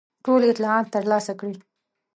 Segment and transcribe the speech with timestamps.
[0.25, 1.55] ټول اطلاعات ترلاسه کړي.